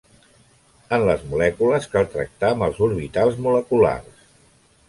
[0.97, 4.29] En les molècules cal tractar amb els orbitals moleculars.